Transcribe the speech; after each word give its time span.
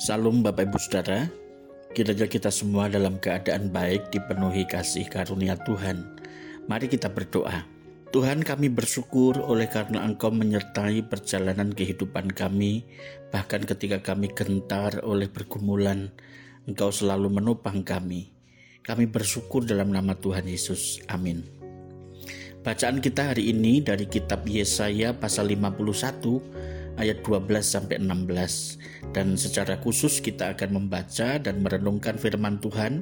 Salam 0.00 0.40
Bapak 0.40 0.64
Ibu 0.64 0.80
Saudara, 0.80 1.28
kiranya 1.92 2.24
kita 2.24 2.48
semua 2.48 2.88
dalam 2.88 3.20
keadaan 3.20 3.68
baik 3.68 4.08
dipenuhi 4.08 4.64
kasih 4.64 5.04
karunia 5.04 5.60
Tuhan. 5.60 6.16
Mari 6.72 6.88
kita 6.88 7.12
berdoa. 7.12 7.68
Tuhan 8.08 8.40
kami 8.40 8.72
bersyukur 8.72 9.44
oleh 9.44 9.68
karena 9.68 10.00
Engkau 10.08 10.32
menyertai 10.32 11.04
perjalanan 11.04 11.76
kehidupan 11.76 12.32
kami, 12.32 12.88
bahkan 13.28 13.60
ketika 13.60 14.00
kami 14.00 14.32
gentar 14.32 15.04
oleh 15.04 15.28
pergumulan, 15.28 16.08
Engkau 16.64 16.88
selalu 16.88 17.36
menopang 17.36 17.84
kami. 17.84 18.32
Kami 18.80 19.04
bersyukur 19.04 19.68
dalam 19.68 19.92
nama 19.92 20.16
Tuhan 20.16 20.48
Yesus. 20.48 21.04
Amin. 21.12 21.44
Bacaan 22.64 23.04
kita 23.04 23.36
hari 23.36 23.52
ini 23.52 23.84
dari 23.84 24.08
kitab 24.08 24.48
Yesaya 24.48 25.12
pasal 25.12 25.52
51 25.52 26.79
ayat 27.00 27.24
12 27.24 27.48
sampai 27.64 27.96
16 27.96 29.16
dan 29.16 29.32
secara 29.40 29.80
khusus 29.80 30.20
kita 30.20 30.52
akan 30.52 30.84
membaca 30.84 31.40
dan 31.40 31.64
merenungkan 31.64 32.20
firman 32.20 32.60
Tuhan 32.60 33.00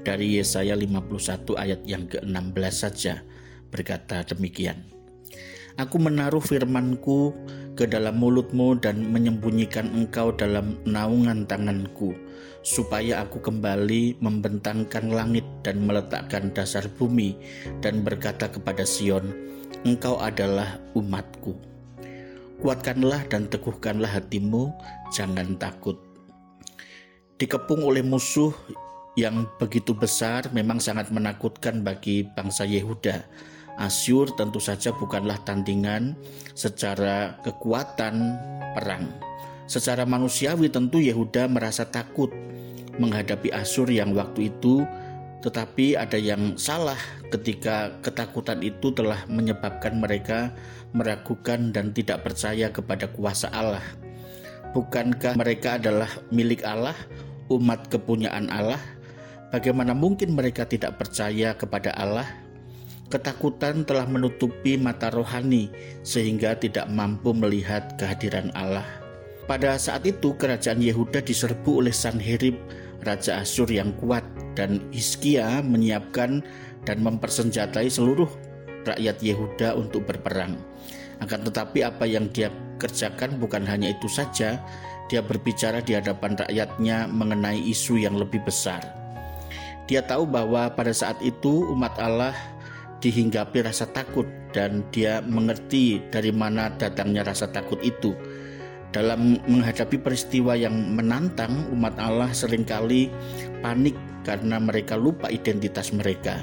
dari 0.00 0.40
Yesaya 0.40 0.72
51 0.72 1.52
ayat 1.60 1.80
yang 1.84 2.08
ke-16 2.08 2.72
saja. 2.72 3.20
Berkata 3.68 4.24
demikian 4.24 4.80
Aku 5.74 5.98
menaruh 5.98 6.40
firmanku 6.40 7.34
ke 7.74 7.90
dalam 7.90 8.22
mulutmu 8.22 8.78
dan 8.78 9.10
menyembunyikan 9.10 9.90
engkau 9.90 10.30
dalam 10.30 10.78
naungan 10.86 11.42
tanganku 11.50 12.14
supaya 12.62 13.26
aku 13.26 13.42
kembali 13.42 14.22
membentangkan 14.22 15.10
langit 15.10 15.42
dan 15.66 15.82
meletakkan 15.82 16.54
dasar 16.54 16.86
bumi 16.96 17.34
dan 17.82 18.06
berkata 18.06 18.46
kepada 18.46 18.86
Sion 18.86 19.34
engkau 19.82 20.16
adalah 20.22 20.78
umatku 20.94 21.73
Kuatkanlah 22.62 23.26
dan 23.26 23.50
teguhkanlah 23.50 24.10
hatimu, 24.20 24.70
jangan 25.10 25.58
takut. 25.58 25.98
Dikepung 27.34 27.82
oleh 27.82 28.06
musuh 28.06 28.54
yang 29.14 29.46
begitu 29.58 29.94
besar 29.94 30.50
memang 30.50 30.78
sangat 30.82 31.10
menakutkan 31.10 31.82
bagi 31.82 32.26
bangsa 32.34 32.66
Yehuda. 32.66 33.26
Asyur 33.74 34.38
tentu 34.38 34.62
saja 34.62 34.94
bukanlah 34.94 35.42
tandingan 35.42 36.14
secara 36.54 37.38
kekuatan 37.42 38.38
perang. 38.78 39.10
Secara 39.66 40.06
manusiawi 40.06 40.70
tentu 40.70 41.02
Yehuda 41.02 41.50
merasa 41.50 41.90
takut 41.90 42.30
menghadapi 43.02 43.50
Asyur 43.50 43.90
yang 43.90 44.14
waktu 44.14 44.54
itu 44.54 44.86
tetapi 45.44 45.92
ada 45.92 46.16
yang 46.16 46.56
salah 46.56 46.96
ketika 47.28 47.92
ketakutan 48.00 48.64
itu 48.64 48.88
telah 48.96 49.28
menyebabkan 49.28 50.00
mereka 50.00 50.56
meragukan 50.96 51.68
dan 51.68 51.92
tidak 51.92 52.24
percaya 52.24 52.72
kepada 52.72 53.12
kuasa 53.12 53.52
Allah. 53.52 53.84
Bukankah 54.72 55.36
mereka 55.36 55.76
adalah 55.76 56.08
milik 56.32 56.64
Allah, 56.64 56.96
umat 57.52 57.92
kepunyaan 57.92 58.48
Allah? 58.48 58.80
Bagaimana 59.52 59.92
mungkin 59.92 60.32
mereka 60.32 60.64
tidak 60.64 60.96
percaya 60.96 61.52
kepada 61.52 61.92
Allah? 61.92 62.26
Ketakutan 63.12 63.84
telah 63.84 64.08
menutupi 64.08 64.80
mata 64.80 65.12
rohani 65.12 65.68
sehingga 66.00 66.56
tidak 66.56 66.88
mampu 66.88 67.36
melihat 67.36 68.00
kehadiran 68.00 68.48
Allah. 68.56 68.88
Pada 69.44 69.76
saat 69.76 70.08
itu 70.08 70.32
kerajaan 70.40 70.80
Yehuda 70.80 71.20
diserbu 71.20 71.84
oleh 71.84 71.92
Sanherib, 71.92 72.56
raja 73.04 73.44
Asyur 73.44 73.68
yang 73.68 73.92
kuat 74.00 74.23
dan 74.54 74.82
Hizkia 74.90 75.62
menyiapkan 75.62 76.42
dan 76.86 76.98
mempersenjatai 77.02 77.90
seluruh 77.90 78.30
rakyat 78.86 79.20
Yehuda 79.20 79.74
untuk 79.74 80.06
berperang. 80.06 80.58
Akan 81.22 81.46
tetapi 81.46 81.86
apa 81.86 82.04
yang 82.04 82.28
dia 82.30 82.50
kerjakan 82.78 83.38
bukan 83.38 83.64
hanya 83.64 83.94
itu 83.94 84.10
saja, 84.10 84.58
dia 85.08 85.20
berbicara 85.20 85.84
di 85.84 85.94
hadapan 85.94 86.36
rakyatnya 86.36 87.08
mengenai 87.08 87.60
isu 87.60 88.00
yang 88.00 88.16
lebih 88.18 88.42
besar. 88.44 88.82
Dia 89.84 90.00
tahu 90.00 90.24
bahwa 90.24 90.72
pada 90.72 90.96
saat 90.96 91.20
itu 91.20 91.68
umat 91.76 91.92
Allah 92.00 92.32
dihinggapi 93.04 93.68
rasa 93.68 93.84
takut 93.92 94.24
dan 94.56 94.80
dia 94.88 95.20
mengerti 95.20 96.00
dari 96.08 96.32
mana 96.32 96.72
datangnya 96.72 97.28
rasa 97.28 97.52
takut 97.52 97.76
itu. 97.84 98.16
Dalam 98.94 99.42
menghadapi 99.50 99.98
peristiwa 99.98 100.54
yang 100.54 100.94
menantang, 100.94 101.66
umat 101.74 101.98
Allah 101.98 102.30
sering 102.30 102.62
kali 102.62 103.10
panik 103.58 103.98
karena 104.22 104.62
mereka 104.62 104.94
lupa 104.94 105.26
identitas 105.34 105.90
mereka. 105.90 106.38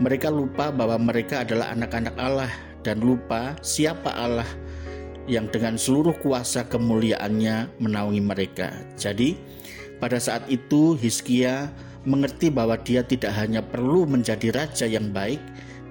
Mereka 0.00 0.32
lupa 0.32 0.72
bahwa 0.72 0.96
mereka 0.96 1.44
adalah 1.44 1.76
anak-anak 1.76 2.16
Allah 2.16 2.48
dan 2.80 3.04
lupa 3.04 3.52
siapa 3.60 4.16
Allah 4.16 4.48
yang 5.28 5.44
dengan 5.52 5.76
seluruh 5.76 6.16
kuasa 6.24 6.64
kemuliaannya 6.64 7.76
menaungi 7.76 8.22
mereka. 8.24 8.72
Jadi, 8.96 9.36
pada 10.00 10.16
saat 10.16 10.48
itu 10.48 10.96
Hizkia 10.96 11.68
mengerti 12.08 12.48
bahwa 12.48 12.80
dia 12.80 13.04
tidak 13.04 13.36
hanya 13.36 13.60
perlu 13.60 14.08
menjadi 14.08 14.56
raja 14.56 14.88
yang 14.88 15.12
baik 15.12 15.40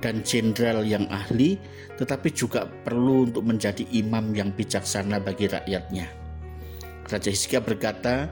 dan 0.03 0.19
jenderal 0.27 0.83
yang 0.83 1.07
ahli, 1.07 1.55
tetapi 1.95 2.27
juga 2.35 2.67
perlu 2.67 3.31
untuk 3.31 3.47
menjadi 3.47 3.87
imam 3.95 4.35
yang 4.35 4.51
bijaksana 4.51 5.23
bagi 5.23 5.47
rakyatnya. 5.47 6.11
Raja 7.07 7.31
Hizkia 7.31 7.63
berkata, 7.63 8.27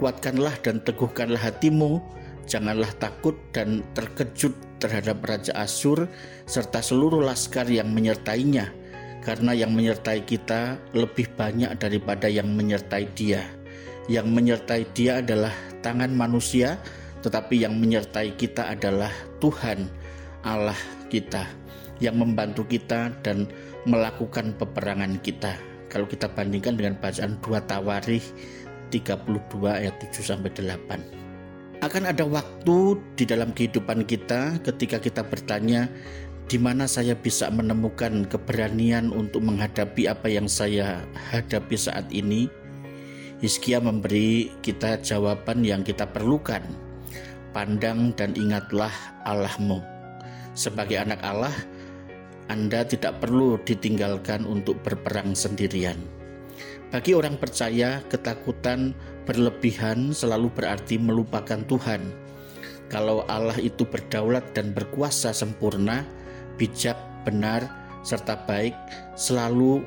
kuatkanlah 0.00 0.56
dan 0.64 0.80
teguhkanlah 0.80 1.44
hatimu, 1.44 2.00
janganlah 2.48 2.88
takut 2.96 3.36
dan 3.52 3.84
terkejut 3.92 4.56
terhadap 4.80 5.20
Raja 5.20 5.52
Asyur 5.60 6.08
serta 6.48 6.80
seluruh 6.80 7.20
laskar 7.20 7.68
yang 7.68 7.92
menyertainya, 7.92 8.72
karena 9.20 9.52
yang 9.52 9.76
menyertai 9.76 10.24
kita 10.24 10.80
lebih 10.96 11.28
banyak 11.36 11.76
daripada 11.76 12.32
yang 12.32 12.48
menyertai 12.48 13.12
dia. 13.12 13.44
Yang 14.08 14.28
menyertai 14.32 14.82
dia 14.92 15.20
adalah 15.24 15.52
tangan 15.80 16.12
manusia, 16.12 16.76
tetapi 17.24 17.64
yang 17.64 17.80
menyertai 17.80 18.36
kita 18.36 18.68
adalah 18.76 19.08
Tuhan, 19.40 19.88
Allah 20.44 20.76
kita, 21.08 21.48
yang 22.04 22.20
membantu 22.20 22.68
kita 22.68 23.08
dan 23.24 23.48
melakukan 23.88 24.52
peperangan 24.60 25.16
kita. 25.24 25.56
Kalau 25.88 26.04
kita 26.04 26.28
bandingkan 26.28 26.76
dengan 26.76 27.00
bacaan 27.00 27.40
2 27.40 27.64
Tawarikh 27.64 28.26
32 28.92 29.64
ayat 29.64 29.94
7 29.98 30.20
sampai 30.20 30.50
8. 30.52 31.80
Akan 31.84 32.08
ada 32.08 32.24
waktu 32.24 32.96
di 33.16 33.24
dalam 33.28 33.52
kehidupan 33.52 34.08
kita 34.08 34.56
ketika 34.64 34.96
kita 35.00 35.20
bertanya 35.20 35.88
di 36.48 36.60
mana 36.60 36.84
saya 36.84 37.16
bisa 37.16 37.48
menemukan 37.48 38.28
keberanian 38.28 39.12
untuk 39.12 39.44
menghadapi 39.44 40.08
apa 40.08 40.28
yang 40.28 40.48
saya 40.48 41.04
hadapi 41.32 41.76
saat 41.76 42.08
ini. 42.12 42.48
Hizkia 43.40 43.80
memberi 43.80 44.48
kita 44.64 45.00
jawaban 45.04 45.64
yang 45.64 45.84
kita 45.84 46.08
perlukan. 46.08 46.64
Pandang 47.52 48.16
dan 48.16 48.32
ingatlah 48.34 48.92
Allahmu. 49.28 49.93
Sebagai 50.54 51.02
anak 51.02 51.18
Allah, 51.26 51.54
Anda 52.46 52.86
tidak 52.86 53.18
perlu 53.18 53.58
ditinggalkan 53.66 54.46
untuk 54.46 54.78
berperang 54.86 55.34
sendirian. 55.34 55.98
Bagi 56.94 57.10
orang 57.10 57.34
percaya, 57.34 57.98
ketakutan 58.06 58.94
berlebihan 59.26 60.14
selalu 60.14 60.46
berarti 60.54 60.94
melupakan 60.94 61.58
Tuhan. 61.66 62.06
Kalau 62.86 63.26
Allah 63.26 63.58
itu 63.58 63.82
berdaulat 63.82 64.54
dan 64.54 64.70
berkuasa 64.70 65.34
sempurna, 65.34 66.06
bijak, 66.54 66.94
benar, 67.26 67.66
serta 68.06 68.38
baik, 68.46 68.78
selalu 69.18 69.82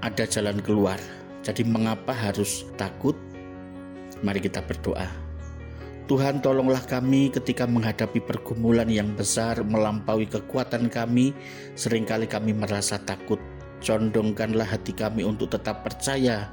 ada 0.00 0.24
jalan 0.24 0.56
keluar. 0.64 0.96
Jadi, 1.44 1.68
mengapa 1.68 2.16
harus 2.16 2.64
takut? 2.80 3.12
Mari 4.24 4.40
kita 4.40 4.64
berdoa. 4.64 5.29
Tuhan, 6.10 6.42
tolonglah 6.42 6.82
kami 6.90 7.30
ketika 7.30 7.70
menghadapi 7.70 8.18
pergumulan 8.26 8.90
yang 8.90 9.14
besar 9.14 9.62
melampaui 9.62 10.26
kekuatan 10.26 10.90
kami. 10.90 11.30
Seringkali 11.78 12.26
kami 12.26 12.50
merasa 12.50 12.98
takut 12.98 13.38
condongkanlah 13.78 14.66
hati 14.66 14.90
kami 14.90 15.22
untuk 15.22 15.54
tetap 15.54 15.86
percaya 15.86 16.50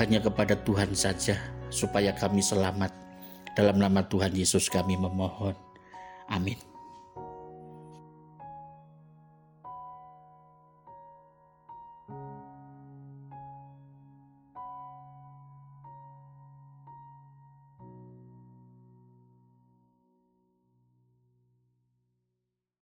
hanya 0.00 0.24
kepada 0.24 0.56
Tuhan 0.64 0.96
saja 0.96 1.36
supaya 1.68 2.16
kami 2.16 2.40
selamat. 2.40 2.88
Dalam 3.52 3.76
nama 3.76 4.00
Tuhan 4.00 4.32
Yesus 4.32 4.72
kami 4.72 4.96
memohon. 4.96 5.52
Amin. 6.32 6.65